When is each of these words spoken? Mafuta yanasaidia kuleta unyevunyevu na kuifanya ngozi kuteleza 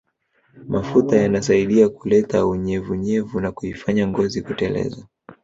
Mafuta 0.67 1.15
yanasaidia 1.17 1.89
kuleta 1.89 2.45
unyevunyevu 2.45 3.39
na 3.39 3.51
kuifanya 3.51 4.07
ngozi 4.07 4.41
kuteleza 4.41 5.07